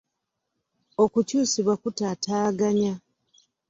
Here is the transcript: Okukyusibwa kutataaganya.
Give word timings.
Okukyusibwa 1.03 1.73
kutataaganya. 1.81 2.93